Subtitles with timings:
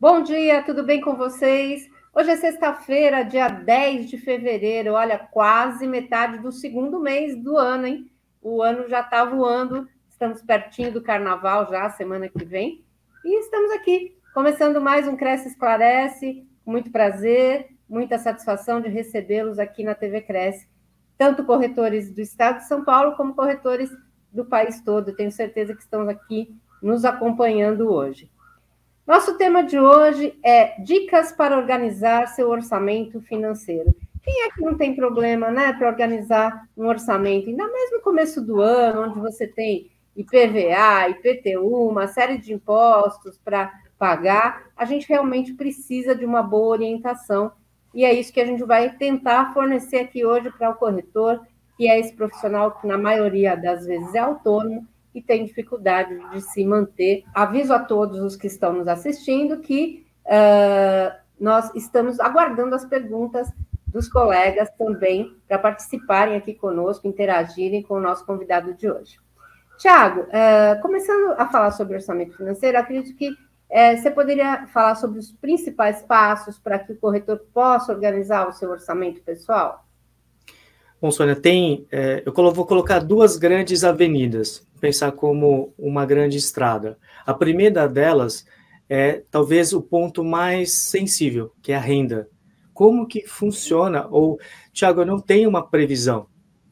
[0.00, 1.90] Bom dia, tudo bem com vocês?
[2.14, 4.92] Hoje é sexta-feira, dia 10 de fevereiro.
[4.92, 8.08] Olha, quase metade do segundo mês do ano, hein?
[8.40, 12.84] O ano já está voando, estamos pertinho do carnaval já, semana que vem.
[13.24, 16.46] E estamos aqui, começando mais um Cresce Esclarece.
[16.64, 20.68] Muito prazer, muita satisfação de recebê-los aqui na TV Cresce.
[21.16, 23.90] Tanto corretores do estado de São Paulo, como corretores
[24.32, 25.16] do país todo.
[25.16, 28.30] Tenho certeza que estão aqui nos acompanhando hoje.
[29.08, 33.96] Nosso tema de hoje é dicas para organizar seu orçamento financeiro.
[34.22, 38.44] Quem é que não tem problema, né, para organizar um orçamento, ainda mais no começo
[38.44, 45.08] do ano, onde você tem IPVA, IPTU, uma série de impostos para pagar, a gente
[45.08, 47.50] realmente precisa de uma boa orientação
[47.94, 51.40] e é isso que a gente vai tentar fornecer aqui hoje para o corretor,
[51.78, 56.40] que é esse profissional que na maioria das vezes é autônomo e tem dificuldade de
[56.40, 57.24] se manter.
[57.34, 63.50] Aviso a todos os que estão nos assistindo que uh, nós estamos aguardando as perguntas
[63.86, 69.18] dos colegas também para participarem aqui conosco, interagirem com o nosso convidado de hoje.
[69.78, 75.18] Tiago, uh, começando a falar sobre orçamento financeiro, acredito que uh, você poderia falar sobre
[75.18, 79.87] os principais passos para que o corretor possa organizar o seu orçamento pessoal?
[81.00, 81.86] Bom, Sônia, tem.
[81.92, 86.98] É, eu vou colocar duas grandes avenidas, pensar como uma grande estrada.
[87.24, 88.44] A primeira delas
[88.88, 92.28] é talvez o ponto mais sensível, que é a renda.
[92.74, 94.08] Como que funciona?
[94.10, 94.40] Ou,
[94.72, 96.26] Tiago, eu não tenho uma previsão.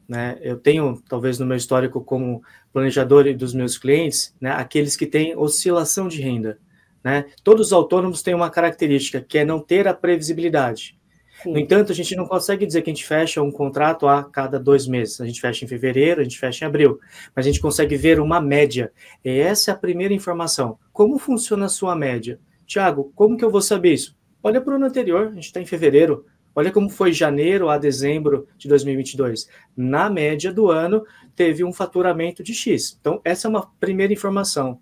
[0.07, 0.37] Né?
[0.41, 2.41] Eu tenho, talvez no meu histórico como
[2.73, 6.59] planejador e dos meus clientes, né, aqueles que têm oscilação de renda.
[7.03, 7.25] Né?
[7.43, 10.96] Todos os autônomos têm uma característica, que é não ter a previsibilidade.
[11.45, 14.59] No entanto, a gente não consegue dizer que a gente fecha um contrato a cada
[14.59, 15.21] dois meses.
[15.21, 16.99] A gente fecha em fevereiro, a gente fecha em abril.
[17.35, 18.91] Mas a gente consegue ver uma média.
[19.23, 20.79] E essa é a primeira informação.
[20.91, 22.39] Como funciona a sua média?
[22.65, 24.17] Tiago, como que eu vou saber isso?
[24.41, 26.25] Olha para o ano anterior, a gente está em fevereiro.
[26.55, 29.47] Olha como foi janeiro a dezembro de 2022.
[29.75, 31.05] Na média do ano,
[31.35, 32.97] teve um faturamento de X.
[32.99, 34.79] Então, essa é uma primeira informação.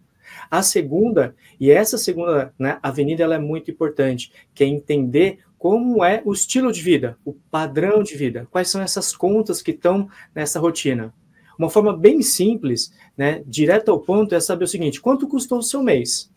[0.49, 6.05] A segunda, e essa segunda né, avenida ela é muito importante, que é entender como
[6.05, 10.07] é o estilo de vida, o padrão de vida, quais são essas contas que estão
[10.35, 11.11] nessa rotina.
[11.57, 15.63] Uma forma bem simples, né, direto ao ponto, é saber o seguinte: quanto custou o
[15.63, 16.31] seu mês?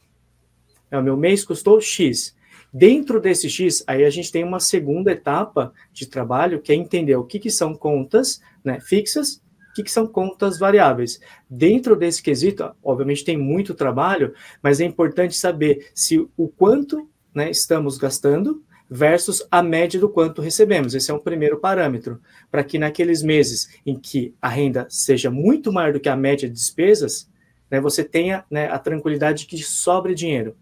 [0.90, 2.34] É, o meu mês custou X.
[2.72, 7.16] Dentro desse X, aí a gente tem uma segunda etapa de trabalho, que é entender
[7.16, 11.20] o que, que são contas né, fixas, o que, são contas variáveis.
[11.50, 17.50] Dentro desse quesito, obviamente tem muito trabalho, mas é importante saber se o quanto né,
[17.50, 20.94] estamos gastando versus a média do quanto recebemos.
[20.94, 25.72] Esse é um primeiro parâmetro, para que naqueles meses em que a renda seja muito
[25.72, 27.30] maior do que a média de despesas,
[27.70, 30.56] né, você tenha né, a tranquilidade de que sobre dinheiro.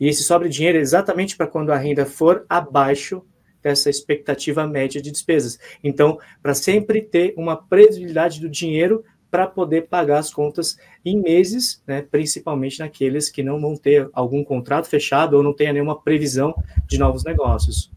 [0.00, 3.22] E esse sobre dinheiro é exatamente para quando a renda for abaixo
[3.62, 5.58] dessa expectativa média de despesas.
[5.82, 11.82] Então, para sempre ter uma previsibilidade do dinheiro para poder pagar as contas em meses,
[11.86, 16.54] né, principalmente naqueles que não vão ter algum contrato fechado ou não tenha nenhuma previsão
[16.86, 17.90] de novos negócios.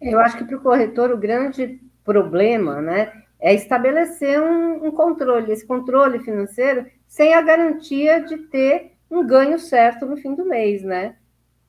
[0.00, 5.52] Eu acho que para o corretor o grande problema né, é estabelecer um, um, controle,
[5.52, 10.82] esse controle financeiro, sem a garantia de ter um ganho certo no fim do mês,
[10.82, 11.16] né?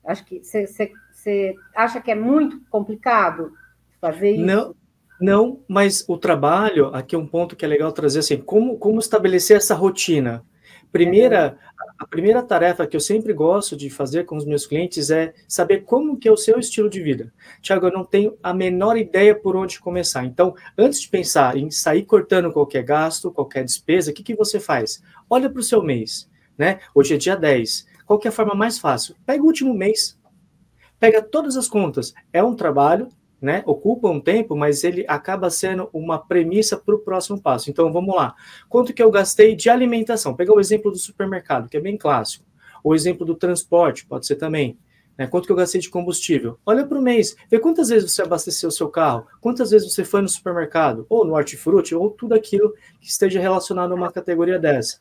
[0.04, 3.52] Acho que você acha que é muito complicado
[4.00, 4.46] fazer isso?
[4.46, 4.74] Não,
[5.20, 8.98] não, mas o trabalho, aqui é um ponto que é legal trazer assim, como, como
[8.98, 10.44] estabelecer essa rotina.
[10.90, 11.56] Primeira,
[11.98, 15.84] a primeira tarefa que eu sempre gosto de fazer com os meus clientes é saber
[15.84, 17.32] como que é o seu estilo de vida.
[17.62, 20.24] Tiago, eu não tenho a menor ideia por onde começar.
[20.24, 24.58] Então, antes de pensar em sair cortando qualquer gasto, qualquer despesa, o que, que você
[24.58, 25.02] faz?
[25.28, 26.80] Olha para o seu mês, né?
[26.92, 27.86] Hoje é dia 10.
[28.04, 29.14] Qual é a forma mais fácil?
[29.24, 30.18] Pega o último mês.
[30.98, 32.12] Pega todas as contas.
[32.32, 33.08] É um trabalho,
[33.40, 37.70] né, ocupa um tempo, mas ele acaba sendo uma premissa para o próximo passo.
[37.70, 38.34] Então vamos lá.
[38.68, 40.34] Quanto que eu gastei de alimentação?
[40.34, 42.44] Pega o exemplo do supermercado, que é bem clássico.
[42.84, 44.78] O exemplo do transporte, pode ser também.
[45.16, 45.26] Né?
[45.26, 46.58] Quanto que eu gastei de combustível?
[46.64, 50.04] Olha para o mês, vê quantas vezes você abasteceu o seu carro, quantas vezes você
[50.04, 54.58] foi no supermercado, ou no hortifruti, ou tudo aquilo que esteja relacionado a uma categoria
[54.58, 55.00] dessa.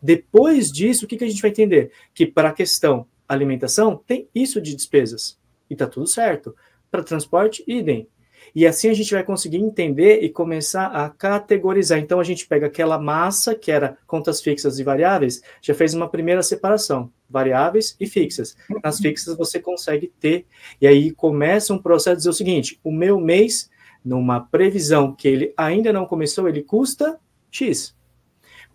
[0.00, 1.92] Depois disso, o que, que a gente vai entender?
[2.12, 5.38] Que para a questão alimentação, tem isso de despesas.
[5.70, 6.54] E está tudo certo
[6.92, 8.06] para transporte, idem.
[8.54, 11.98] E assim a gente vai conseguir entender e começar a categorizar.
[11.98, 16.08] Então a gente pega aquela massa que era contas fixas e variáveis, já fez uma
[16.08, 18.54] primeira separação, variáveis e fixas.
[18.84, 20.44] Nas fixas você consegue ter,
[20.80, 23.70] e aí começa um processo de dizer o seguinte: o meu mês,
[24.04, 27.18] numa previsão que ele ainda não começou, ele custa
[27.50, 27.96] X.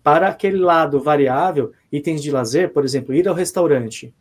[0.02, 4.12] Para aquele lado variável, itens de lazer, por exemplo, ir ao restaurante,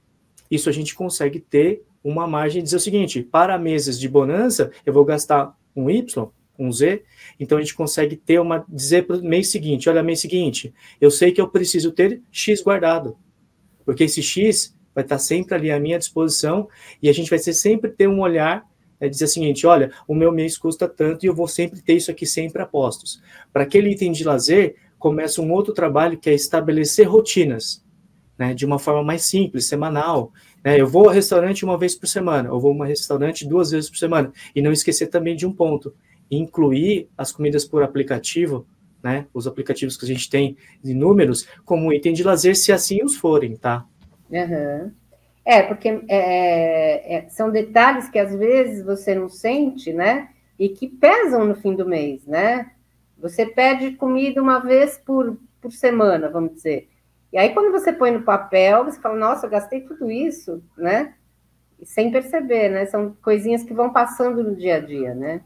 [0.52, 4.72] isso a gente consegue ter uma margem de dizer o seguinte: para meses de bonança,
[4.86, 6.28] eu vou gastar um Y,
[6.58, 7.04] um Z,
[7.40, 11.12] então a gente consegue ter uma dizer para o mês seguinte: olha, mês seguinte, eu
[11.12, 13.18] sei que eu preciso ter X guardado,
[13.86, 16.68] porque esse X vai estar sempre ali à minha disposição
[17.02, 18.66] e a gente vai ser sempre ter um olhar
[19.00, 21.94] é dizer o seguinte, olha, o meu mês custa tanto e eu vou sempre ter
[21.94, 23.22] isso aqui sempre a postos.
[23.54, 27.84] Para aquele item de lazer, começa um outro trabalho que é estabelecer rotinas,
[28.38, 30.32] né, de uma forma mais simples, semanal.
[30.68, 33.72] Né, eu vou ao restaurante uma vez por semana, eu vou a um restaurante duas
[33.72, 34.34] vezes por semana.
[34.54, 35.96] E não esquecer também de um ponto,
[36.30, 38.68] incluir as comidas por aplicativo,
[39.02, 43.02] né, os aplicativos que a gente tem de números, como item de lazer, se assim
[43.02, 43.86] os forem, tá?
[44.30, 44.92] Uhum.
[45.46, 50.28] É, porque é, é, são detalhes que às vezes você não sente, né?
[50.60, 52.72] E que pesam no fim do mês, né?
[53.18, 56.90] Você pede comida uma vez por, por semana, vamos dizer.
[57.32, 61.14] E aí, quando você põe no papel, você fala, nossa, eu gastei tudo isso, né?
[61.84, 62.86] Sem perceber, né?
[62.86, 65.42] São coisinhas que vão passando no dia a dia, né?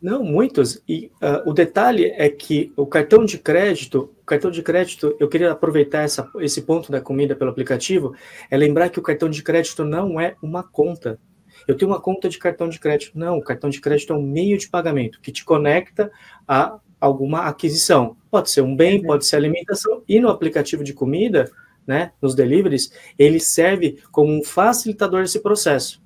[0.00, 0.82] Não, muitos.
[0.88, 5.28] E uh, o detalhe é que o cartão de crédito, o cartão de crédito, eu
[5.28, 8.14] queria aproveitar essa, esse ponto da comida pelo aplicativo,
[8.50, 11.18] é lembrar que o cartão de crédito não é uma conta.
[11.66, 13.18] Eu tenho uma conta de cartão de crédito.
[13.18, 16.10] Não, o cartão de crédito é um meio de pagamento que te conecta
[16.46, 18.16] a alguma aquisição.
[18.36, 20.02] Pode ser um bem, pode ser alimentação.
[20.06, 21.50] E no aplicativo de comida,
[21.86, 26.02] né, nos deliveries, ele serve como um facilitador desse processo.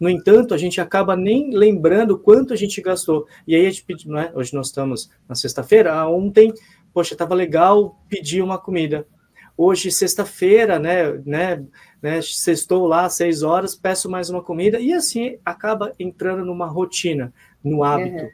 [0.00, 3.28] No entanto, a gente acaba nem lembrando quanto a gente gastou.
[3.46, 4.32] E aí a gente pediu, né?
[4.34, 6.52] Hoje nós estamos na sexta-feira, ontem,
[6.92, 9.06] poxa, estava legal pedir uma comida.
[9.56, 11.64] Hoje, sexta-feira, né, né,
[12.02, 16.66] né, sextou lá às seis horas, peço mais uma comida, e assim acaba entrando numa
[16.66, 17.32] rotina,
[17.62, 18.24] no hábito.
[18.24, 18.30] Uhum.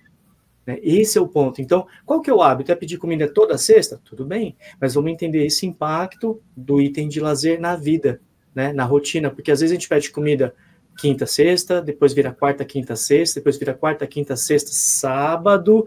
[0.66, 0.78] Né?
[0.82, 1.60] Esse é o ponto.
[1.60, 2.72] Então, qual que é o hábito?
[2.72, 4.00] É pedir comida toda sexta?
[4.04, 8.20] Tudo bem, mas vamos entender esse impacto do item de lazer na vida,
[8.54, 10.54] né, na rotina, porque às vezes a gente pede comida
[10.98, 15.86] quinta, sexta, depois vira quarta, quinta, sexta, depois vira quarta, quinta, sexta, sábado,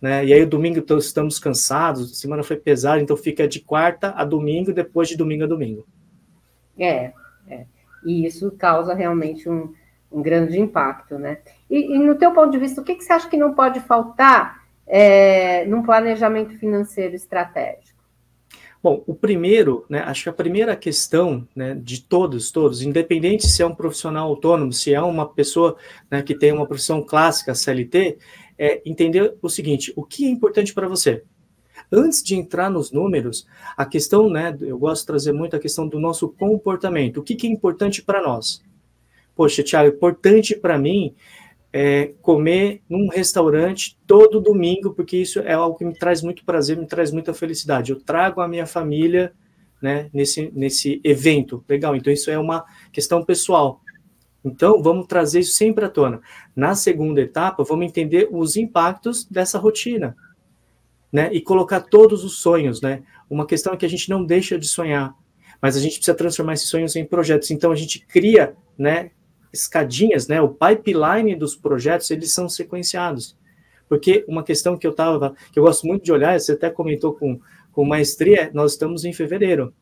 [0.00, 0.24] né?
[0.24, 4.24] E aí o domingo estamos cansados, a semana foi pesada, então fica de quarta a
[4.24, 5.86] domingo, depois de domingo a domingo.
[6.78, 7.12] É,
[7.48, 7.66] é.
[8.04, 9.72] E isso causa realmente um,
[10.10, 11.38] um grande impacto, né?
[11.70, 13.80] E, e, no teu ponto de vista, o que, que você acha que não pode
[13.80, 17.96] faltar é, num planejamento financeiro estratégico?
[18.82, 23.60] Bom, o primeiro, né, acho que a primeira questão né, de todos, todos, independente se
[23.60, 25.76] é um profissional autônomo, se é uma pessoa
[26.08, 28.18] né, que tem uma profissão clássica, CLT,
[28.56, 31.24] é entender o seguinte: o que é importante para você?
[31.90, 33.46] Antes de entrar nos números,
[33.76, 37.18] a questão, né, eu gosto de trazer muito a questão do nosso comportamento.
[37.18, 38.62] O que, que é importante para nós?
[39.34, 41.14] Poxa, Tiago, importante para mim
[41.72, 46.76] é, comer num restaurante todo domingo, porque isso é algo que me traz muito prazer,
[46.76, 47.92] me traz muita felicidade.
[47.92, 49.32] Eu trago a minha família
[49.80, 51.64] né, nesse, nesse evento.
[51.68, 53.80] Legal, então isso é uma questão pessoal.
[54.44, 56.20] Então, vamos trazer isso sempre à tona.
[56.54, 60.16] Na segunda etapa, vamos entender os impactos dessa rotina.
[61.12, 63.02] Né, e colocar todos os sonhos, né?
[63.30, 65.14] Uma questão é que a gente não deixa de sonhar,
[65.62, 67.50] mas a gente precisa transformar esses sonhos em projetos.
[67.50, 69.12] Então a gente cria, né,
[69.60, 73.36] escadinhas, né, o pipeline dos projetos, eles são sequenciados.
[73.88, 77.14] Porque uma questão que eu tava, que eu gosto muito de olhar, você até comentou
[77.14, 77.40] com,
[77.72, 79.72] com maestria, nós estamos em fevereiro.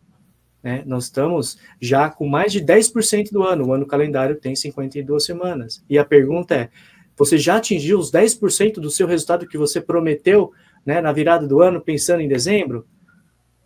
[0.62, 0.82] Né?
[0.86, 3.66] Nós estamos já com mais de 10% do ano.
[3.66, 5.84] O ano calendário tem 52 semanas.
[5.88, 6.70] E a pergunta é:
[7.16, 10.52] você já atingiu os 10% do seu resultado que você prometeu
[10.84, 12.86] né, na virada do ano, pensando em dezembro?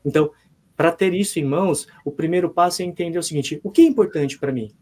[0.05, 0.31] Então,
[0.77, 3.85] para ter isso em mãos, o primeiro passo é entender o seguinte: o que é
[3.85, 4.73] importante para mim?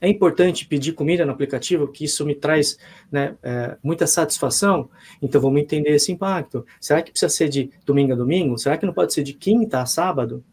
[0.00, 2.78] É importante pedir comida no aplicativo, que isso me traz
[3.10, 4.90] né, é, muita satisfação.
[5.20, 6.66] Então vamos entender esse impacto.
[6.80, 8.58] Será que precisa ser de domingo a domingo?
[8.58, 10.44] Será que não pode ser de quinta a sábado?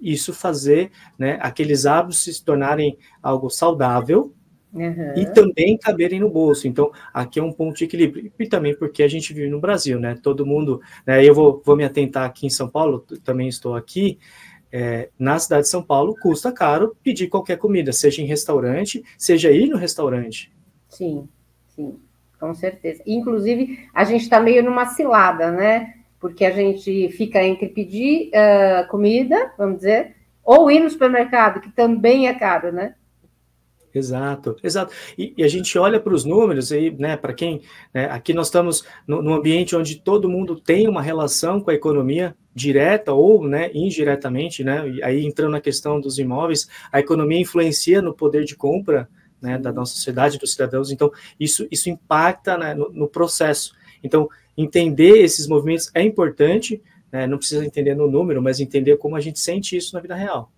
[0.00, 4.34] Isso fazer né, aqueles hábitos se tornarem algo saudável
[4.72, 5.14] uhum.
[5.16, 6.66] e também caberem no bolso.
[6.66, 8.32] Então aqui é um ponto de equilíbrio.
[8.36, 10.18] E também porque a gente vive no Brasil, né?
[10.20, 10.80] Todo mundo.
[11.06, 14.18] Né, eu vou, vou me atentar aqui em São Paulo, também estou aqui
[14.72, 19.50] é, na cidade de São Paulo custa caro pedir qualquer comida, seja em restaurante, seja
[19.50, 20.50] ir no restaurante.
[20.88, 21.28] Sim,
[21.68, 21.98] sim,
[22.40, 23.02] com certeza.
[23.06, 25.94] Inclusive, a gente está meio numa cilada, né?
[26.18, 31.70] Porque a gente fica entre pedir uh, comida, vamos dizer, ou ir no supermercado, que
[31.70, 32.94] também é caro, né?
[33.94, 34.94] Exato, exato.
[35.18, 37.60] E, e, a gente olha para os números aí, né, para quem,
[37.92, 41.74] né, aqui nós estamos no, num ambiente onde todo mundo tem uma relação com a
[41.74, 48.02] economia direta ou, né, indiretamente, né, aí entrando na questão dos imóveis, a economia influencia
[48.02, 49.08] no poder de compra,
[49.40, 53.74] né, da nossa sociedade, dos cidadãos, então isso, isso impacta né, no, no processo.
[54.02, 59.16] Então, entender esses movimentos é importante, né, não precisa entender no número, mas entender como
[59.16, 60.52] a gente sente isso na vida real.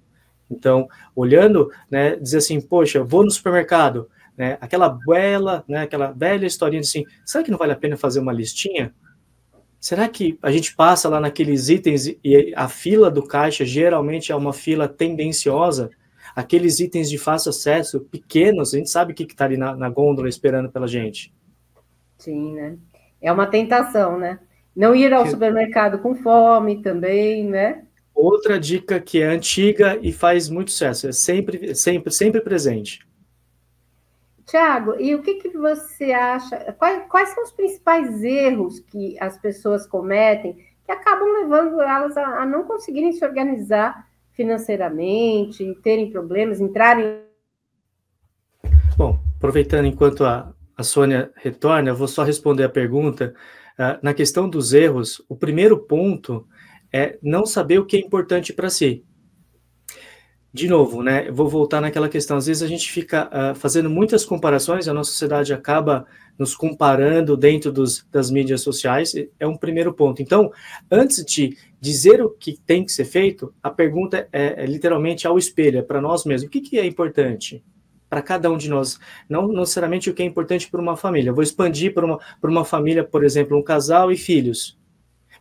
[0.50, 6.46] Então, olhando, né, dizer assim, poxa, vou no supermercado, né, aquela bela, né, aquela velha
[6.46, 8.94] historinha de assim, será que não vale a pena fazer uma listinha?
[9.84, 14.34] Será que a gente passa lá naqueles itens e a fila do caixa geralmente é
[14.34, 15.90] uma fila tendenciosa?
[16.34, 19.90] Aqueles itens de fácil acesso, pequenos, a gente sabe o que está ali na, na
[19.90, 21.34] gôndola esperando pela gente.
[22.16, 22.78] Sim, né?
[23.20, 24.38] É uma tentação, né?
[24.74, 27.82] Não ir ao supermercado com fome também, né?
[28.14, 33.00] Outra dica que é antiga e faz muito sucesso, é sempre, sempre, sempre presente.
[34.46, 36.74] Tiago, e o que, que você acha?
[36.78, 42.42] Quais, quais, são os principais erros que as pessoas cometem que acabam levando elas a,
[42.42, 47.22] a não conseguirem se organizar financeiramente, terem problemas, entrarem.
[48.96, 53.34] Bom, aproveitando enquanto a, a Sônia retorna, eu vou só responder a pergunta.
[53.78, 56.46] Uh, na questão dos erros, o primeiro ponto
[56.92, 59.04] é não saber o que é importante para si.
[60.54, 61.28] De novo, né?
[61.32, 62.36] Vou voltar naquela questão.
[62.36, 66.06] Às vezes a gente fica uh, fazendo muitas comparações, a nossa sociedade acaba
[66.38, 69.16] nos comparando dentro dos, das mídias sociais.
[69.40, 70.22] É um primeiro ponto.
[70.22, 70.52] Então,
[70.88, 75.36] antes de dizer o que tem que ser feito, a pergunta é, é literalmente ao
[75.36, 76.46] espelho, é para nós mesmos.
[76.46, 77.60] O que, que é importante?
[78.08, 81.30] para cada um de nós, não necessariamente o que é importante para uma família.
[81.30, 84.78] Eu vou expandir para uma, uma família, por exemplo, um casal e filhos.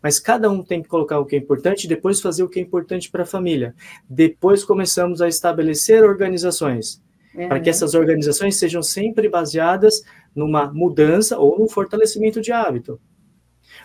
[0.04, 2.60] Mas cada um tem que colocar o que é importante e depois fazer o que
[2.60, 3.74] é importante para a família.
[4.10, 7.02] Depois começamos a estabelecer organizações,
[7.34, 7.48] uhum.
[7.48, 10.04] para que essas organizações sejam sempre baseadas
[10.36, 13.00] numa mudança ou num fortalecimento de hábito.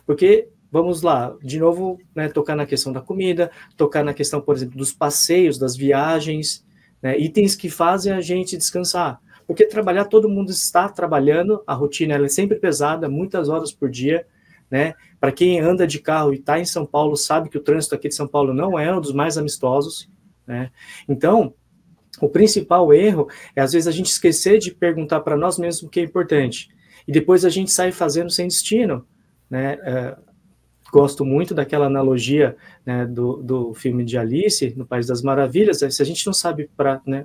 [0.05, 4.57] Porque vamos lá, de novo, né, tocar na questão da comida, tocar na questão, por
[4.57, 6.67] exemplo, dos passeios, das viagens,
[7.01, 9.21] né, itens que fazem a gente descansar.
[9.47, 14.27] Porque trabalhar, todo mundo está trabalhando, a rotina é sempre pesada, muitas horas por dia,
[14.71, 14.95] né?
[15.21, 18.09] Para quem anda de carro e está em São Paulo, sabe que o trânsito aqui
[18.09, 20.09] de São Paulo não é um dos mais amistosos,
[20.47, 20.71] né?
[21.09, 21.55] Então,
[22.21, 25.89] o principal erro é às vezes a gente esquecer de perguntar para nós mesmos o
[25.89, 26.69] que é importante
[27.07, 29.07] e depois a gente sai fazendo sem destino,
[29.51, 29.79] né?
[29.83, 30.17] É,
[30.91, 36.03] gosto muito daquela analogia né, do, do filme de Alice, no País das Maravilhas, se
[36.03, 37.25] a gente não sabe para né,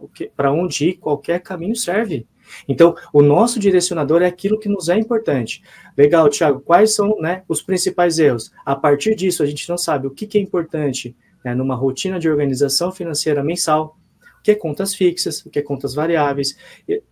[0.51, 2.27] onde ir, qualquer caminho serve.
[2.67, 5.61] Então, o nosso direcionador é aquilo que nos é importante.
[5.97, 8.51] Legal, Tiago, quais são né, os principais erros?
[8.65, 12.19] A partir disso, a gente não sabe o que, que é importante né, numa rotina
[12.19, 13.97] de organização financeira mensal,
[14.43, 16.57] que é contas fixas, o que é contas variáveis.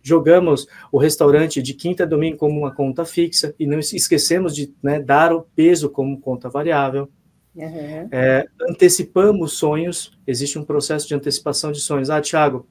[0.02, 4.72] Jogamos o restaurante de quinta a domingo como uma conta fixa e não esquecemos de
[4.82, 7.08] né, dar o peso como conta variável.
[7.54, 8.08] Uhum.
[8.10, 12.10] É, antecipamos sonhos, existe um processo de antecipação de sonhos.
[12.10, 12.66] Ah, Tiago,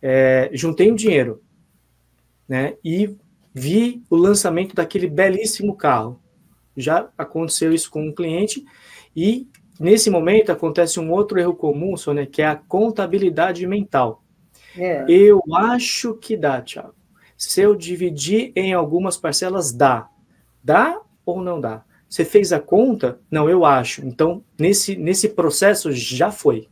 [0.00, 1.42] é, juntei um dinheiro
[2.48, 3.16] né, e
[3.54, 6.20] vi o lançamento daquele belíssimo carro.
[6.76, 8.64] Já aconteceu isso com um cliente
[9.14, 9.48] e
[9.78, 14.22] Nesse momento acontece um outro erro comum, Sônia, que é a contabilidade mental.
[14.76, 15.04] É.
[15.08, 16.94] Eu acho que dá, Thiago.
[17.36, 20.08] Se eu dividir em algumas parcelas, dá.
[20.64, 21.84] Dá ou não dá?
[22.08, 23.20] Você fez a conta?
[23.30, 24.04] Não, eu acho.
[24.06, 26.68] Então, nesse, nesse processo já foi.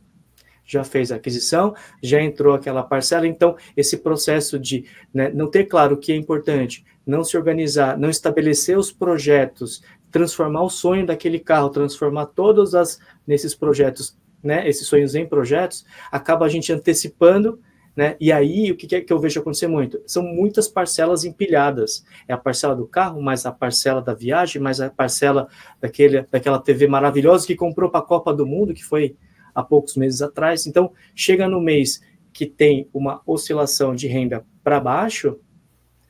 [0.65, 3.27] Já fez a aquisição, já entrou aquela parcela.
[3.27, 7.97] Então, esse processo de né, não ter claro o que é importante, não se organizar,
[7.97, 9.81] não estabelecer os projetos,
[10.11, 15.85] transformar o sonho daquele carro, transformar todos as, nesses projetos, né, esses sonhos em projetos,
[16.11, 17.59] acaba a gente antecipando,
[17.95, 20.01] né, e aí o que, é que eu vejo acontecer muito?
[20.07, 24.79] São muitas parcelas empilhadas, é a parcela do carro, mais a parcela da viagem, mais
[24.79, 25.47] a parcela
[25.81, 29.15] daquele, daquela TV maravilhosa que comprou para a Copa do Mundo, que foi
[29.55, 32.01] há poucos meses atrás, então chega no mês
[32.33, 35.39] que tem uma oscilação de renda para baixo,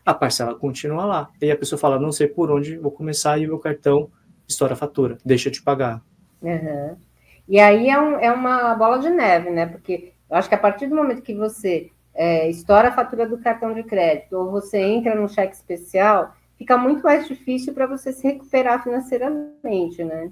[0.03, 1.29] a parcela continua lá.
[1.39, 4.09] E a pessoa fala, não sei por onde vou começar e o meu cartão
[4.47, 6.01] estoura a fatura, deixa de pagar.
[6.41, 6.95] Uhum.
[7.47, 9.67] E aí é, um, é, uma bola de neve, né?
[9.67, 13.37] Porque eu acho que a partir do momento que você é, estoura a fatura do
[13.37, 18.11] cartão de crédito ou você entra num cheque especial, fica muito mais difícil para você
[18.11, 20.31] se recuperar financeiramente, né?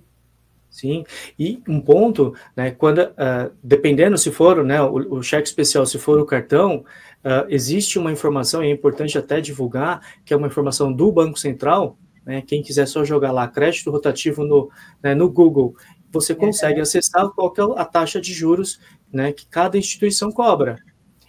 [0.73, 1.03] Sim,
[1.37, 5.99] e um ponto, né, quando, uh, dependendo se for né, o, o, cheque especial, se
[5.99, 6.83] for o cartão,
[7.23, 11.37] uh, existe uma informação, e é importante até divulgar, que é uma informação do Banco
[11.37, 14.71] Central, né, quem quiser só jogar lá crédito rotativo no,
[15.03, 15.75] né, no Google,
[16.11, 16.81] você consegue é.
[16.81, 18.79] acessar qual é a taxa de juros
[19.11, 20.77] né, que cada instituição cobra.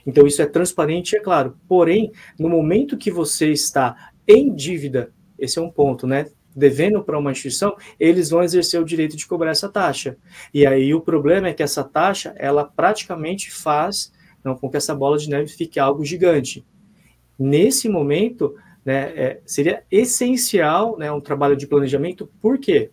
[0.07, 1.59] Então, isso é transparente, é claro.
[1.69, 6.27] Porém, no momento que você está em dívida, esse é um ponto, né?
[6.55, 10.17] Devendo para uma instituição, eles vão exercer o direito de cobrar essa taxa.
[10.53, 14.13] E aí o problema é que essa taxa, ela praticamente faz
[14.45, 16.65] não, com que essa bola de neve fique algo gigante.
[17.39, 22.91] Nesse momento, né, é, seria essencial né, um trabalho de planejamento, por quê?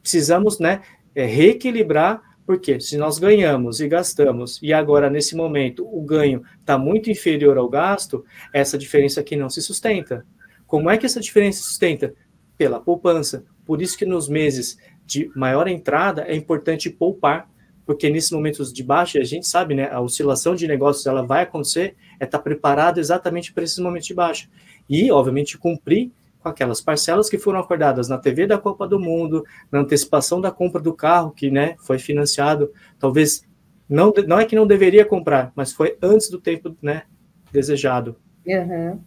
[0.00, 0.80] Precisamos né,
[1.14, 6.76] é, reequilibrar Porque se nós ganhamos e gastamos, e agora nesse momento o ganho está
[6.76, 10.26] muito inferior ao gasto, essa diferença aqui não se sustenta.
[10.66, 12.14] Como é que essa diferença se sustenta?
[12.62, 13.44] Pela poupança.
[13.64, 17.50] Por isso que nos meses de maior entrada é importante poupar,
[17.84, 21.42] porque nesses momentos de baixa, a gente sabe, né, a oscilação de negócios ela vai
[21.42, 24.48] acontecer, é estar tá preparado exatamente para esses momentos de baixa.
[24.88, 29.44] E, obviamente, cumprir com aquelas parcelas que foram acordadas na TV da Copa do Mundo,
[29.68, 33.44] na antecipação da compra do carro, que né, foi financiado, talvez,
[33.88, 37.02] não, não é que não deveria comprar, mas foi antes do tempo né,
[37.50, 38.14] desejado.
[38.46, 39.00] Uhum.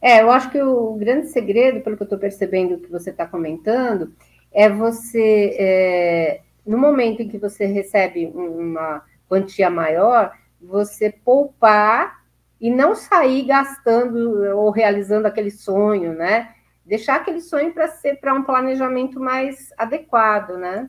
[0.00, 3.26] É, eu acho que o grande segredo, pelo que eu estou percebendo que você está
[3.26, 4.12] comentando,
[4.52, 12.18] é você, é, no momento em que você recebe uma quantia maior, você poupar
[12.60, 16.54] e não sair gastando ou realizando aquele sonho, né?
[16.84, 20.88] Deixar aquele sonho para ser para um planejamento mais adequado, né?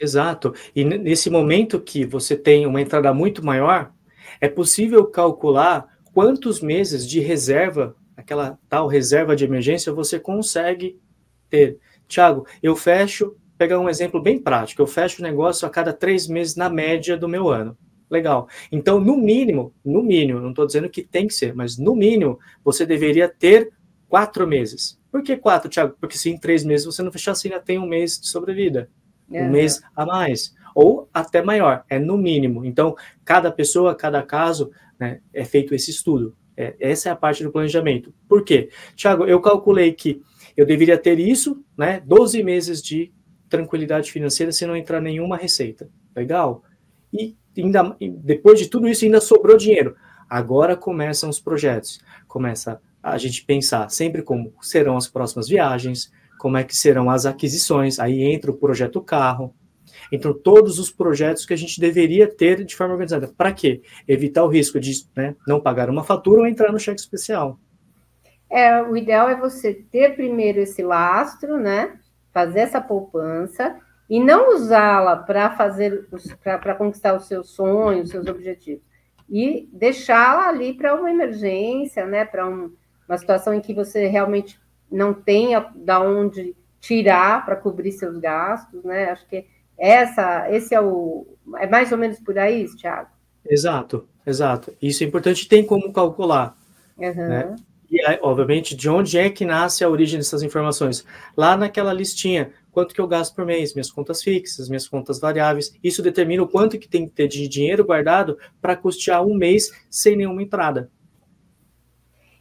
[0.00, 0.54] Exato.
[0.74, 3.92] E nesse momento que você tem uma entrada muito maior,
[4.40, 10.98] é possível calcular quantos meses de reserva, aquela tal reserva de emergência, você consegue
[11.48, 11.78] ter.
[12.06, 16.26] Tiago, eu fecho, pegar um exemplo bem prático, eu fecho o negócio a cada três
[16.26, 17.76] meses na média do meu ano.
[18.10, 18.48] Legal.
[18.72, 22.38] Então, no mínimo, no mínimo, não estou dizendo que tem que ser, mas no mínimo,
[22.64, 23.70] você deveria ter
[24.08, 24.98] quatro meses.
[25.12, 25.96] Por que quatro, Tiago?
[26.00, 28.90] Porque se em três meses você não fechar, você ainda tem um mês de sobrevida.
[29.30, 30.52] Um mês a mais.
[30.74, 32.64] Ou até maior, é no mínimo.
[32.64, 36.36] Então, cada pessoa, cada caso, né, é feito esse estudo.
[36.60, 38.12] É, essa é a parte do planejamento.
[38.28, 38.68] Por quê?
[38.94, 40.20] Tiago, eu calculei que
[40.54, 42.02] eu deveria ter isso, né?
[42.04, 43.10] 12 meses de
[43.48, 45.88] tranquilidade financeira se não entrar nenhuma receita.
[46.14, 46.62] Legal?
[47.10, 49.96] E ainda, depois de tudo isso, ainda sobrou dinheiro.
[50.28, 51.98] Agora começam os projetos.
[52.28, 57.24] Começa a gente pensar sempre como serão as próximas viagens, como é que serão as
[57.24, 57.98] aquisições.
[57.98, 59.54] Aí entra o projeto carro,
[60.12, 63.28] entram todos os projetos que a gente deveria ter de forma organizada.
[63.28, 63.82] Para quê?
[64.06, 67.58] Evitar o risco de né, não pagar uma fatura ou entrar no cheque especial.
[68.50, 71.98] É, o ideal é você ter primeiro esse lastro, né?
[72.32, 73.76] Fazer essa poupança
[74.08, 76.08] e não usá-la para fazer
[76.42, 78.82] para conquistar os seus sonhos, os seus objetivos,
[79.28, 82.24] e deixá-la ali para uma emergência, né?
[82.24, 82.74] Para um,
[83.08, 88.82] uma situação em que você realmente não tenha da onde tirar para cobrir seus gastos,
[88.82, 89.10] né?
[89.10, 89.46] Acho que
[89.80, 93.08] essa, esse é o é mais ou menos por aí, Thiago.
[93.48, 94.72] Exato, exato.
[94.80, 96.56] Isso é importante, tem como calcular.
[96.98, 97.14] Uhum.
[97.14, 97.56] Né?
[97.90, 101.04] E, obviamente, de onde é que nasce a origem dessas informações?
[101.36, 105.74] Lá naquela listinha, quanto que eu gasto por mês, minhas contas fixas, minhas contas variáveis.
[105.82, 109.72] Isso determina o quanto que tem que ter de dinheiro guardado para custear um mês
[109.90, 110.90] sem nenhuma entrada.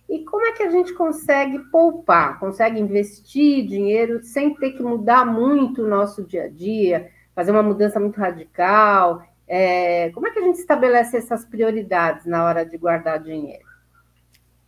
[0.08, 5.24] E como é que a gente consegue poupar, consegue investir dinheiro sem ter que mudar
[5.26, 9.24] muito o nosso dia a dia, fazer uma mudança muito radical?
[9.48, 13.70] É, como é que a gente estabelece essas prioridades na hora de guardar dinheiro?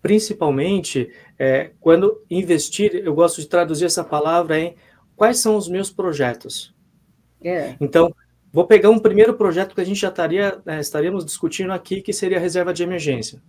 [0.02, 4.76] principalmente é, quando investir, eu gosto de traduzir essa palavra em
[5.16, 6.74] quais são os meus projetos.
[7.44, 7.76] É.
[7.80, 8.14] Então,
[8.52, 12.12] vou pegar um primeiro projeto que a gente já estaria, é, estaríamos discutindo aqui, que
[12.12, 13.42] seria a reserva de emergência.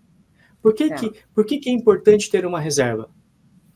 [0.60, 0.94] Por que, é.
[0.94, 3.08] que, por que, que é importante ter uma reserva?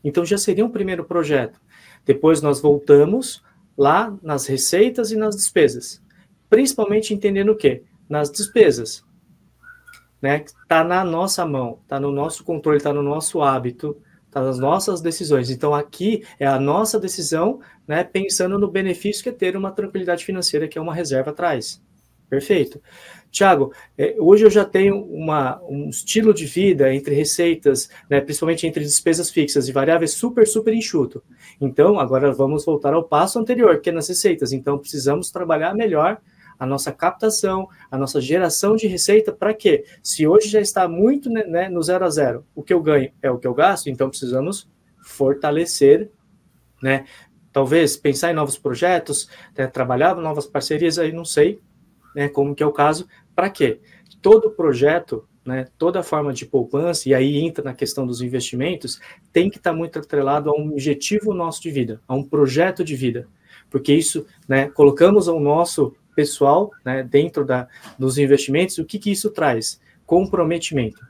[0.03, 1.59] Então, já seria um primeiro projeto.
[2.05, 3.43] Depois, nós voltamos
[3.77, 6.01] lá nas receitas e nas despesas.
[6.49, 7.83] Principalmente entendendo o quê?
[8.09, 9.05] Nas despesas
[10.21, 10.43] né?
[10.43, 15.01] Está na nossa mão, está no nosso controle, está no nosso hábito, está nas nossas
[15.01, 15.49] decisões.
[15.49, 18.03] Então aqui é a nossa decisão, né?
[18.03, 21.81] Pensando no benefício que é ter uma tranquilidade financeira, que é uma reserva atrás.
[22.29, 22.81] Perfeito.
[23.31, 28.65] Tiago, é, hoje eu já tenho uma, um estilo de vida entre receitas, né, principalmente
[28.65, 31.23] entre despesas fixas e variáveis, super, super enxuto.
[31.59, 34.51] Então, agora vamos voltar ao passo anterior, que é nas receitas.
[34.51, 36.19] Então, precisamos trabalhar melhor
[36.59, 39.85] a nossa captação, a nossa geração de receita, para quê?
[40.01, 43.11] Se hoje já está muito né, né, no zero a zero, o que eu ganho
[43.21, 44.67] é o que eu gasto, então precisamos
[45.03, 46.09] fortalecer,
[46.81, 47.05] né?
[47.53, 51.59] Talvez pensar em novos projetos, né, trabalhar novas parcerias, aí não sei
[52.15, 53.79] né, como que é o caso, para quê?
[54.21, 58.99] Todo projeto, né, toda forma de poupança, e aí entra na questão dos investimentos,
[59.31, 62.83] tem que estar tá muito atrelado a um objetivo nosso de vida, a um projeto
[62.83, 63.27] de vida,
[63.69, 67.67] porque isso, né, colocamos o nosso pessoal, né, dentro da,
[67.97, 69.79] dos investimentos, o que, que isso traz?
[70.05, 71.05] Comprometimento.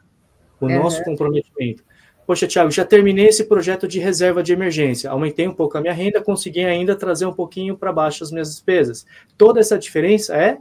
[0.59, 0.83] O uhum.
[0.83, 1.83] nosso comprometimento.
[2.27, 5.93] Poxa, Tiago, já terminei esse projeto de reserva de emergência, aumentei um pouco a minha
[5.93, 9.05] renda, consegui ainda trazer um pouquinho para baixo as minhas despesas.
[9.37, 10.57] Toda essa diferença é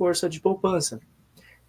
[0.00, 0.98] força de poupança.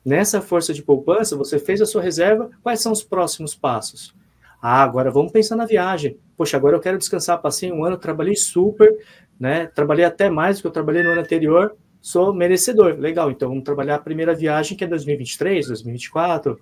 [0.06, 4.16] Nessa força de poupança, você fez a sua reserva, quais são os próximos passos?
[4.62, 6.18] Ah, agora vamos pensar na viagem.
[6.38, 8.90] Poxa, agora eu quero descansar, passei um ano, trabalhei super,
[9.38, 9.68] né?
[9.68, 12.96] Trabalhei até mais do que eu trabalhei no ano anterior sou merecedor.
[12.98, 16.60] Legal, então vamos trabalhar a primeira viagem, que é 2023, 2024,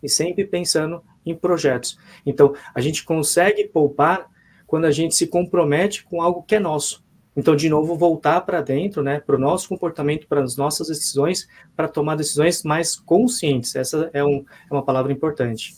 [0.00, 1.98] e sempre pensando em projetos.
[2.24, 4.26] Então, a gente consegue poupar
[4.66, 7.04] quando a gente se compromete com algo que é nosso.
[7.36, 11.48] Então, de novo, voltar para dentro, né, para o nosso comportamento, para as nossas decisões,
[11.76, 13.74] para tomar decisões mais conscientes.
[13.76, 15.74] Essa é, um, é uma palavra importante.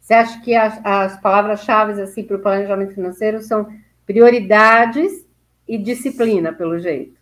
[0.00, 3.66] Você acha que as, as palavras-chave assim, para o planejamento financeiro são
[4.04, 5.24] prioridades
[5.66, 7.18] e disciplina, pelo jeito?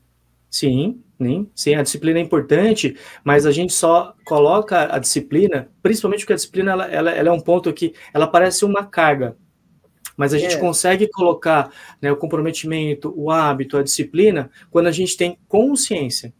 [0.50, 6.20] Sim, sim, sim, a disciplina é importante, mas a gente só coloca a disciplina, principalmente
[6.20, 9.36] porque a disciplina ela, ela, ela é um ponto que ela parece uma carga,
[10.20, 10.58] mas a gente é.
[10.58, 16.30] consegue colocar né, o comprometimento, o hábito, a disciplina, quando a gente tem consciência.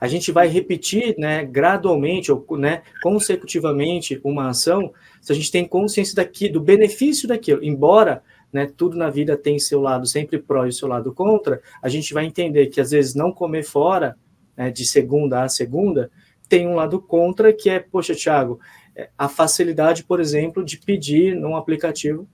[0.00, 5.64] A gente vai repetir né, gradualmente ou né, consecutivamente uma ação se a gente tem
[5.64, 7.62] consciência daqui, do benefício daquilo.
[7.62, 8.20] Embora
[8.52, 12.12] né, tudo na vida tem seu lado sempre pró e seu lado contra, a gente
[12.12, 14.16] vai entender que às vezes não comer fora,
[14.56, 16.10] né, de segunda a segunda,
[16.48, 18.58] tem um lado contra que é, poxa, Thiago,
[18.96, 22.26] é, a facilidade, por exemplo, de pedir num aplicativo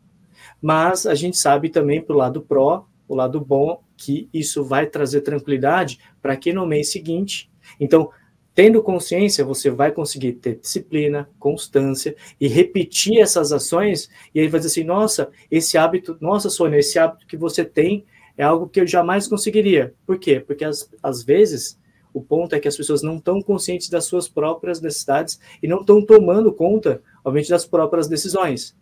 [0.60, 4.86] mas a gente sabe também para o lado pró, o lado bom, que isso vai
[4.86, 7.50] trazer tranquilidade para que no mês seguinte.
[7.80, 8.10] Então,
[8.54, 14.60] tendo consciência, você vai conseguir ter disciplina, constância e repetir essas ações, e aí vai
[14.60, 18.04] dizer assim: nossa, esse hábito, nossa, Sônia, esse hábito que você tem
[18.36, 19.94] é algo que eu jamais conseguiria.
[20.06, 20.40] Por quê?
[20.40, 21.78] Porque às vezes
[22.12, 25.80] o ponto é que as pessoas não estão conscientes das suas próprias necessidades e não
[25.80, 28.76] estão tomando conta, obviamente, das próprias decisões.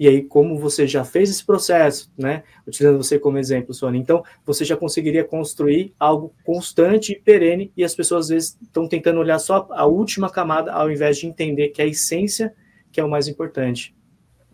[0.00, 4.24] E aí, como você já fez esse processo, né, utilizando você como exemplo, Sônia, então
[4.46, 9.20] você já conseguiria construir algo constante e perene, e as pessoas às vezes estão tentando
[9.20, 12.54] olhar só a última camada, ao invés de entender que é a essência
[12.90, 13.94] que é o mais importante.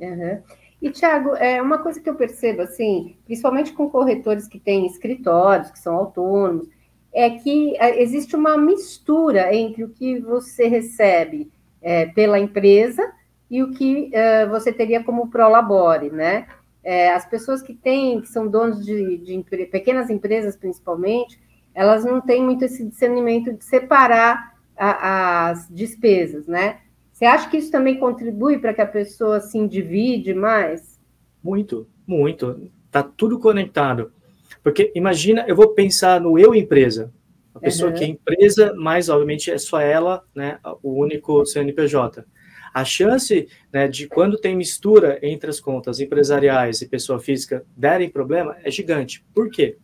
[0.00, 0.42] Uhum.
[0.82, 5.70] E, Tiago, é uma coisa que eu percebo, assim, principalmente com corretores que têm escritórios,
[5.70, 6.68] que são autônomos,
[7.14, 11.48] é que é, existe uma mistura entre o que você recebe
[11.80, 13.12] é, pela empresa
[13.50, 16.46] e o que uh, você teria como prolabore, né?
[16.82, 21.38] É, as pessoas que têm, que são donos de, de pequenas empresas, principalmente,
[21.74, 26.78] elas não têm muito esse discernimento de separar a, as despesas, né?
[27.12, 31.00] Você acha que isso também contribui para que a pessoa se individe mais?
[31.42, 32.70] Muito, muito.
[32.86, 34.12] Está tudo conectado.
[34.62, 37.12] Porque imagina, eu vou pensar no eu empresa.
[37.54, 37.96] A pessoa uhum.
[37.96, 40.58] que é empresa, mas obviamente é só ela, né?
[40.82, 42.24] O único CNPJ.
[42.76, 48.10] A chance né, de quando tem mistura entre as contas empresariais e pessoa física derem
[48.10, 49.24] problema é gigante.
[49.34, 49.78] Por quê?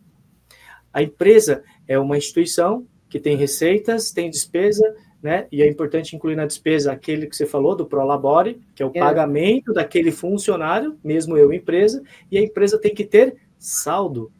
[0.93, 5.47] A empresa é uma instituição que tem receitas, tem despesa, né?
[5.51, 8.91] E é importante incluir na despesa aquele que você falou do Prolabore, que é o
[8.93, 8.99] é.
[8.99, 14.31] pagamento daquele funcionário, mesmo eu empresa, e a empresa tem que ter saldo.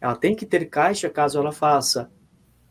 [0.00, 2.10] Ela tem que ter caixa caso ela faça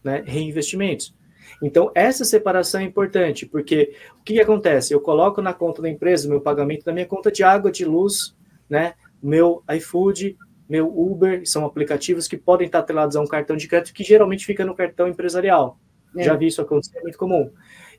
[0.04, 1.14] né, reinvestimentos.
[1.62, 4.94] Então, essa separação é importante, porque o que, que acontece?
[4.94, 7.86] Eu coloco na conta da empresa o meu pagamento da minha conta de água, de
[7.86, 8.36] luz,
[8.68, 8.96] né?
[9.22, 10.36] Meu iFood,
[10.68, 14.46] meu Uber, são aplicativos que podem estar atrelados a um cartão de crédito que geralmente
[14.46, 15.78] fica no cartão empresarial.
[16.18, 16.24] É.
[16.24, 17.52] Já vi isso acontecer, é muito comum.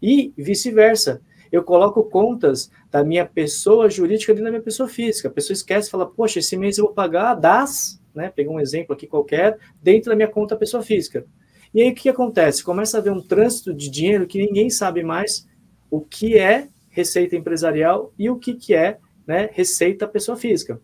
[0.02, 1.20] E vice-versa.
[1.52, 5.28] Eu coloco contas da minha pessoa jurídica dentro da minha pessoa física.
[5.28, 8.32] A pessoa esquece e fala, poxa, esse mês eu vou pagar das, né?
[8.34, 11.26] Pegar um exemplo aqui qualquer, dentro da minha conta pessoa física.
[11.74, 12.62] E aí o que acontece?
[12.62, 15.48] Começa a haver um trânsito de dinheiro que ninguém sabe mais
[15.90, 20.80] o que é receita empresarial e o que, que é né, receita pessoa física.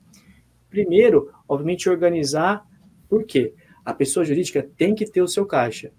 [0.71, 2.67] Primeiro, obviamente, organizar,
[3.09, 3.55] por quê?
[3.85, 5.93] A pessoa jurídica tem que ter o seu caixa.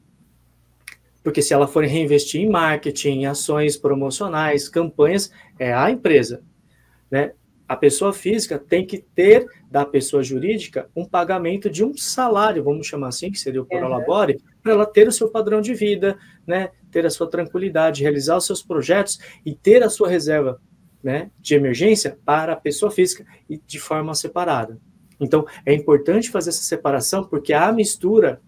[1.24, 6.42] Porque se ela for reinvestir em marketing, em ações promocionais, campanhas, é a empresa.
[7.12, 7.34] Né?
[7.68, 12.88] A pessoa física tem que ter da pessoa jurídica um pagamento de um salário, vamos
[12.88, 14.42] chamar assim, que seria o prolabore, uhum.
[14.70, 18.46] Para ela ter o seu padrão de vida, né, ter a sua tranquilidade, realizar os
[18.46, 20.62] seus projetos e ter a sua reserva
[21.04, 24.78] né, de emergência para a pessoa física e de forma separada.
[25.20, 28.42] Então, é importante fazer essa separação, porque a mistura,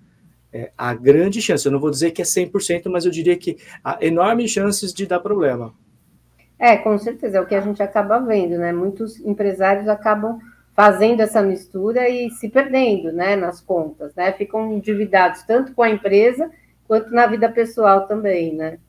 [0.54, 3.58] é, há grande chance, eu não vou dizer que é 100%, mas eu diria que
[3.84, 5.74] há enormes chances de dar problema.
[6.60, 8.72] É, com certeza, é o que a gente acaba vendo, né?
[8.72, 10.40] Muitos empresários acabam
[10.74, 14.32] fazendo essa mistura e se perdendo, né, nas contas, né?
[14.32, 16.50] Ficam endividados tanto com a empresa
[16.88, 18.80] quanto na vida pessoal também, né?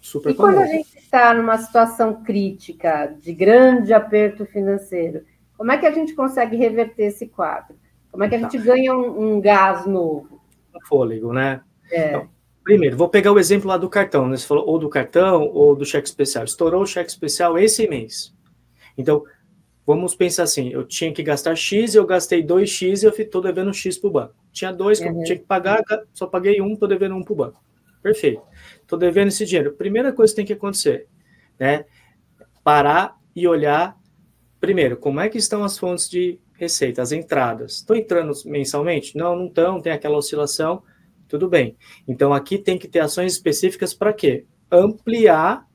[0.00, 5.24] Super e quando a gente está numa situação crítica, de grande aperto financeiro,
[5.56, 7.76] como é que a gente consegue reverter esse quadro?
[8.10, 8.64] Como é que a gente tá.
[8.64, 10.40] ganha um, um gás novo?
[10.88, 11.60] Fôlego, né?
[11.90, 12.08] É.
[12.08, 12.28] Então,
[12.62, 14.36] Primeiro, vou pegar o exemplo lá do cartão, né?
[14.36, 16.44] Você falou ou do cartão ou do cheque especial.
[16.44, 18.32] Estourou o cheque especial esse mês.
[18.96, 19.24] Então,
[19.86, 23.72] vamos pensar assim, eu tinha que gastar X, eu gastei 2X e eu estou devendo
[23.72, 24.34] X para o banco.
[24.52, 25.20] Tinha dois que uhum.
[25.20, 27.62] eu tinha que pagar, só paguei um, estou devendo um para o banco.
[28.02, 28.42] Perfeito.
[28.80, 29.72] Estou devendo esse dinheiro.
[29.72, 31.06] Primeira coisa que tem que acontecer,
[31.58, 31.84] né?
[32.64, 33.96] Parar e olhar,
[34.60, 37.76] primeiro, como é que estão as fontes de receita, as entradas.
[37.76, 39.16] Estão entrando mensalmente?
[39.16, 40.82] Não, não estão, tem aquela oscilação,
[41.26, 41.76] tudo bem.
[42.06, 44.46] Então, aqui tem que ter ações específicas para quê?
[44.70, 45.66] Ampliar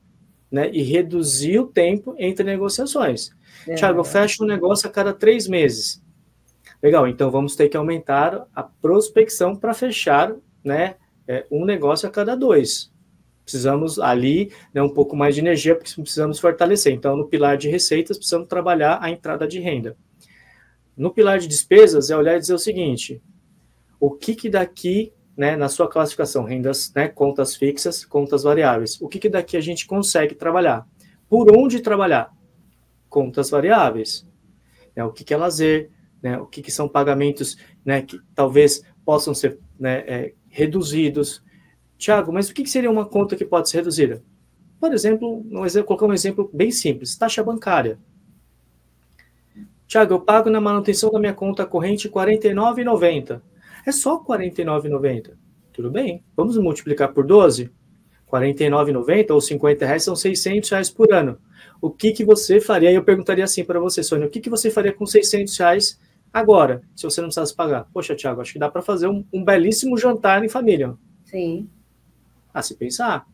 [0.50, 3.30] né, e reduzir o tempo entre negociações.
[3.66, 3.74] É.
[3.74, 6.02] Tiago, eu fecho um negócio a cada três meses.
[6.82, 10.34] Legal, então vamos ter que aumentar a prospecção para fechar
[10.64, 10.94] né,
[11.26, 12.92] é, um negócio a cada dois.
[13.42, 16.92] Precisamos ali né, um pouco mais de energia, porque precisamos fortalecer.
[16.92, 19.96] Então, no pilar de receitas, precisamos trabalhar a entrada de renda.
[20.96, 23.22] No pilar de despesas, é olhar e dizer o seguinte:
[23.98, 29.06] o que, que daqui, né, na sua classificação, rendas, né, contas fixas, contas variáveis, o
[29.06, 30.84] que, que daqui a gente consegue trabalhar?
[31.28, 32.34] Por onde trabalhar?
[33.08, 34.26] Contas variáveis.
[34.96, 38.82] Né, o que, que é lazer, né, o que, que são pagamentos né, que talvez
[39.04, 41.40] possam ser né, é, reduzidos.
[41.96, 44.20] Tiago, mas o que, que seria uma conta que pode ser reduzida?
[44.80, 47.96] Por exemplo, um exemplo, colocar um exemplo bem simples: taxa bancária.
[49.86, 53.40] Tiago, eu pago na manutenção da minha conta corrente R$ 49,90.
[53.86, 55.32] É só R$ 49,90.
[55.72, 57.64] Tudo bem, vamos multiplicar por 12?
[57.64, 57.70] R$
[58.30, 61.38] 49,90 ou 50 reais são 600 reais por ano.
[61.80, 62.92] O que, que você faria?
[62.92, 66.00] Eu perguntaria assim para você, Sônia, o que, que você faria com 600 reais
[66.32, 67.86] agora, se você não precisasse pagar?
[67.92, 70.94] Poxa, Tiago, acho que dá para fazer um, um belíssimo jantar em família.
[71.24, 71.68] Sim.
[72.52, 73.26] A se pensar.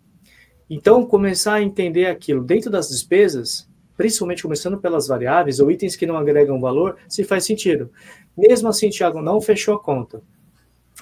[0.69, 6.07] Então, começar a entender aquilo dentro das despesas, principalmente começando pelas variáveis ou itens que
[6.07, 7.91] não agregam valor, se faz sentido.
[8.37, 10.23] Mesmo assim, Tiago, não fechou a conta.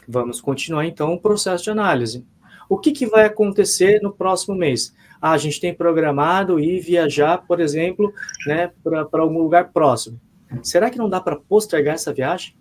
[0.08, 2.24] Vamos continuar então o processo de análise.
[2.68, 4.94] O que, que vai acontecer no próximo mês?
[5.20, 8.12] Ah, a gente tem programado ir viajar, por exemplo,
[8.46, 10.20] né, para algum lugar próximo.
[10.62, 12.54] Será que não dá para postergar essa viagem?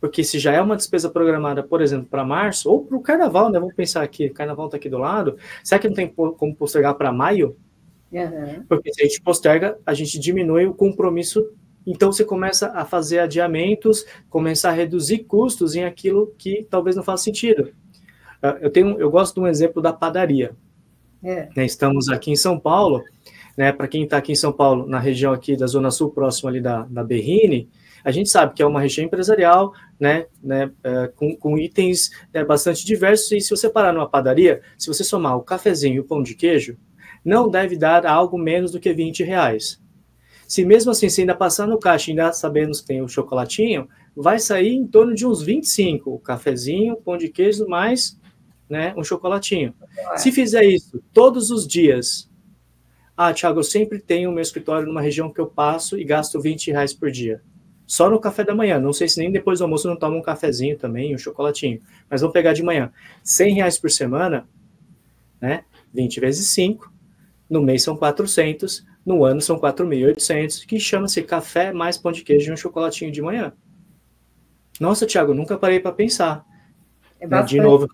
[0.00, 3.50] Porque se já é uma despesa programada, por exemplo, para março, ou para o carnaval,
[3.50, 3.58] né?
[3.58, 6.94] Vamos pensar aqui, o carnaval está aqui do lado, será que não tem como postergar
[6.94, 7.56] para maio?
[8.10, 8.64] Uhum.
[8.68, 11.46] Porque se a gente posterga, a gente diminui o compromisso.
[11.86, 17.02] Então você começa a fazer adiamentos, começar a reduzir custos em aquilo que talvez não
[17.02, 17.72] faça sentido.
[18.42, 20.52] Ah, eu tenho, eu gosto de um exemplo da padaria.
[21.22, 21.48] É.
[21.54, 23.04] Né, estamos aqui em São Paulo,
[23.56, 23.72] né?
[23.72, 26.60] Para quem está aqui em São Paulo, na região aqui da Zona Sul, próximo ali
[26.60, 27.68] da, da Berrine,
[28.04, 32.44] a gente sabe que é uma região empresarial, né, né, é, com, com, itens né,
[32.44, 36.04] bastante diversos, e se você parar numa padaria, se você somar o cafezinho e o
[36.04, 36.76] pão de queijo,
[37.24, 39.79] não deve dar algo menos do que 20 reais.
[40.50, 43.88] Se mesmo assim você ainda passar no caixa e ainda sabendo que tem o chocolatinho,
[44.16, 48.18] vai sair em torno de uns 25, o cafezinho, pão de queijo, mais
[48.68, 49.72] né, um chocolatinho.
[50.16, 52.28] Se fizer isso todos os dias,
[53.16, 56.40] ah, Thiago, eu sempre tenho o meu escritório numa região que eu passo e gasto
[56.40, 57.40] 20 reais por dia.
[57.86, 60.22] Só no café da manhã, não sei se nem depois do almoço não toma um
[60.22, 62.90] cafezinho também, um chocolatinho, mas vamos pegar de manhã.
[63.22, 64.48] 100 reais por semana,
[65.40, 65.62] né,
[65.94, 66.89] 20 vezes 5,
[67.50, 72.50] no mês são 400, no ano são 4.800, que chama-se café mais pão de queijo
[72.50, 73.52] e um chocolatinho de manhã.
[74.78, 76.44] Nossa, Thiago, nunca parei para pensar.
[77.18, 77.42] É né?
[77.42, 77.88] De novo.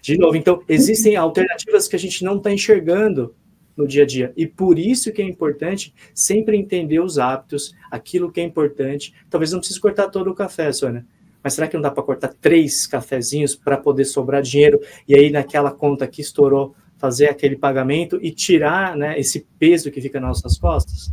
[0.00, 3.34] De novo, então, existem alternativas que a gente não está enxergando
[3.76, 4.32] no dia a dia.
[4.36, 9.14] E por isso que é importante sempre entender os hábitos, aquilo que é importante.
[9.28, 11.06] Talvez não precise cortar todo o café, Sônia.
[11.42, 14.80] Mas será que não dá para cortar três cafezinhos para poder sobrar dinheiro?
[15.06, 20.00] E aí, naquela conta que estourou, fazer aquele pagamento e tirar né, esse peso que
[20.00, 21.12] fica nas nossas costas?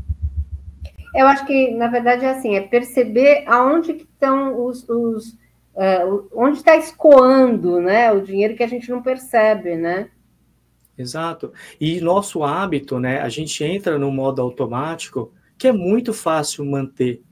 [1.15, 5.30] Eu acho que, na verdade, é assim, é perceber aonde que estão os, os
[5.73, 10.12] uh, onde está escoando, né, o dinheiro que a gente não percebe, né?
[10.95, 11.52] Exato.
[11.82, 17.23] E nosso hábito, né, a gente entra no modo automático, que é muito fácil manter.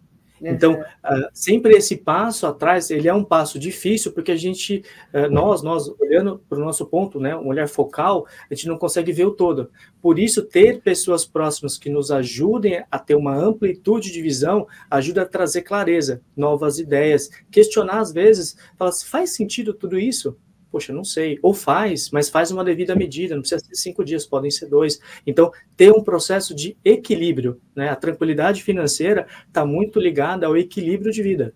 [0.41, 5.29] Então, uh, sempre esse passo atrás, ele é um passo difícil, porque a gente, uh,
[5.31, 9.11] nós, nós, olhando para o nosso ponto, né, um olhar focal, a gente não consegue
[9.11, 9.69] ver o todo.
[10.01, 15.23] Por isso, ter pessoas próximas que nos ajudem a ter uma amplitude de visão, ajuda
[15.23, 20.37] a trazer clareza, novas ideias, questionar às vezes, falar, faz sentido tudo isso?
[20.77, 21.39] Poxa, não sei.
[21.41, 24.99] Ou faz, mas faz uma devida medida, não precisa ser cinco dias, podem ser dois.
[25.25, 27.89] Então, ter um processo de equilíbrio, né?
[27.89, 31.55] A tranquilidade financeira está muito ligada ao equilíbrio de vida.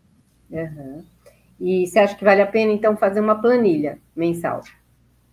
[0.50, 1.04] Uhum.
[1.60, 4.64] E você acha que vale a pena, então, fazer uma planilha mensal?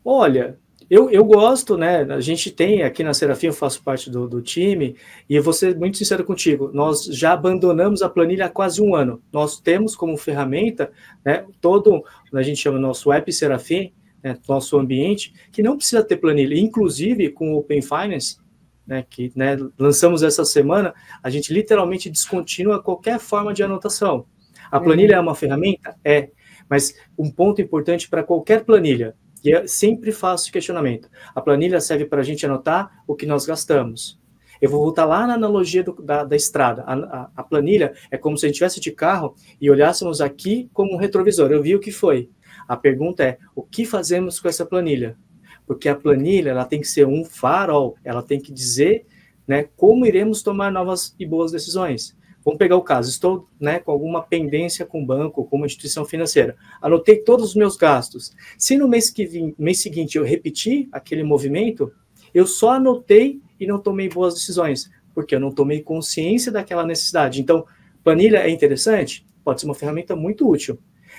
[0.04, 0.58] Olha,
[0.90, 2.02] eu, eu gosto, né?
[2.02, 4.96] A gente tem aqui na Serafim, eu faço parte do, do time,
[5.28, 8.94] e eu vou ser muito sincero contigo, nós já abandonamos a planilha há quase um
[8.94, 9.22] ano.
[9.32, 10.90] Nós temos como ferramenta
[11.24, 16.16] né, todo, a gente chama nosso app Serafim, né, nosso ambiente, que não precisa ter
[16.16, 16.58] planilha.
[16.58, 18.38] Inclusive, com o Open Finance,
[18.86, 24.24] né, que né, lançamos essa semana, a gente literalmente descontinua qualquer forma de anotação.
[24.70, 25.18] A planilha uhum.
[25.18, 25.94] é uma ferramenta?
[26.02, 26.30] É,
[26.68, 32.04] mas um ponto importante para qualquer planilha, e eu sempre faço questionamento, a planilha serve
[32.04, 34.18] para a gente anotar o que nós gastamos.
[34.60, 36.82] Eu vou voltar lá na analogia do, da, da, estrada.
[36.82, 40.68] A, a, a, planilha é como se a gente estivesse de carro e olhássemos aqui
[40.72, 41.52] como um retrovisor.
[41.52, 42.28] Eu vi o que foi.
[42.66, 45.16] A pergunta é: o que fazemos com essa planilha?
[45.64, 49.06] Porque a planilha ela tem que ser um farol, ela tem que dizer
[49.46, 52.17] né, como iremos tomar novas e boas decisões.
[52.48, 56.06] Vamos pegar o caso, estou né, com alguma pendência com o banco, com uma instituição
[56.06, 56.56] financeira.
[56.80, 58.32] Anotei todos os meus gastos.
[58.56, 61.92] Se no mês, que vim, mês seguinte eu repetir aquele movimento,
[62.32, 67.38] eu só anotei e não tomei boas decisões, porque eu não tomei consciência daquela necessidade.
[67.38, 67.66] Então,
[68.02, 69.26] planilha é interessante?
[69.44, 70.78] Pode ser uma ferramenta muito útil,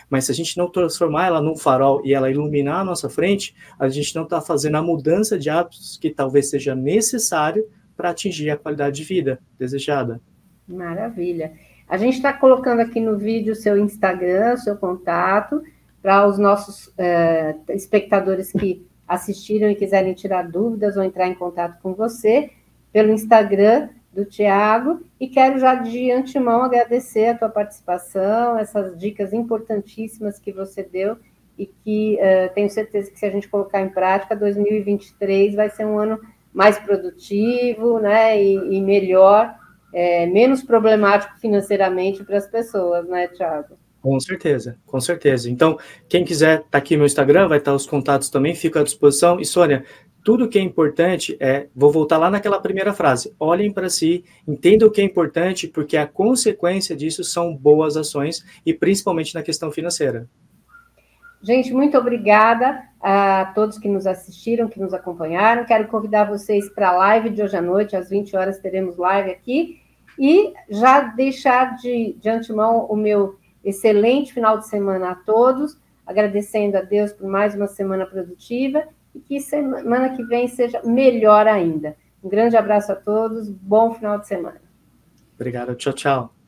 [0.09, 3.53] mas se a gente não transformar ela num farol e ela iluminar a nossa frente,
[3.77, 8.49] a gente não está fazendo a mudança de hábitos que talvez seja necessário para atingir
[8.49, 10.19] a qualidade de vida desejada.
[10.69, 11.53] Maravilha.
[11.87, 15.63] A gente está colocando aqui no vídeo o seu Instagram, seu contato,
[16.01, 21.81] para os nossos é, espectadores que assistiram e quiserem tirar dúvidas ou entrar em contato
[21.81, 22.51] com você,
[22.93, 29.33] pelo Instagram do Tiago, e quero já de antemão agradecer a tua participação, essas dicas
[29.33, 31.17] importantíssimas que você deu
[31.57, 35.85] e que uh, tenho certeza que se a gente colocar em prática, 2023 vai ser
[35.85, 36.19] um ano
[36.53, 39.58] mais produtivo, né, e, e melhor,
[39.93, 43.77] é, menos problemático financeiramente para as pessoas, né, Tiago?
[44.01, 45.49] Com certeza, com certeza.
[45.49, 49.39] Então, quem quiser, tá aqui no Instagram, vai estar os contatos também, fica à disposição.
[49.39, 49.83] E Sônia,
[50.23, 54.87] tudo que é importante é, vou voltar lá naquela primeira frase, olhem para si, entendam
[54.87, 59.71] o que é importante, porque a consequência disso são boas ações, e principalmente na questão
[59.71, 60.27] financeira.
[61.41, 65.65] Gente, muito obrigada a todos que nos assistiram, que nos acompanharam.
[65.65, 69.31] Quero convidar vocês para a live de hoje à noite, às 20 horas teremos live
[69.31, 69.78] aqui.
[70.19, 76.77] E já deixar de, de antemão o meu excelente final de semana a todos, agradecendo
[76.77, 78.83] a Deus por mais uma semana produtiva
[79.15, 81.95] e que semana que vem seja melhor ainda.
[82.21, 84.61] Um grande abraço a todos, bom final de semana.
[85.35, 86.38] Obrigado, tchau, tchau.